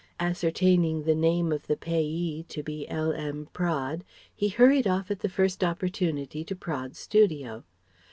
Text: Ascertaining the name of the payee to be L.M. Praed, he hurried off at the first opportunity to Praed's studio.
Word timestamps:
Ascertaining 0.19 1.03
the 1.03 1.13
name 1.13 1.51
of 1.51 1.67
the 1.67 1.77
payee 1.77 2.43
to 2.49 2.63
be 2.63 2.89
L.M. 2.89 3.49
Praed, 3.53 4.01
he 4.33 4.49
hurried 4.49 4.87
off 4.87 5.11
at 5.11 5.19
the 5.19 5.29
first 5.29 5.63
opportunity 5.63 6.43
to 6.43 6.55
Praed's 6.55 6.97
studio. 6.97 7.63